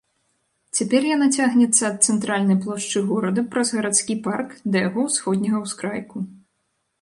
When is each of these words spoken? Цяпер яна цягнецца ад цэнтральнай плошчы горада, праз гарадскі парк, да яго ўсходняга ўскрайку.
Цяпер 0.77 1.01
яна 1.15 1.27
цягнецца 1.35 1.83
ад 1.89 1.97
цэнтральнай 2.13 2.57
плошчы 2.63 3.03
горада, 3.11 3.45
праз 3.57 3.67
гарадскі 3.81 4.17
парк, 4.29 4.49
да 4.77 4.83
яго 4.87 4.99
ўсходняга 5.11 5.57
ўскрайку. 5.67 6.17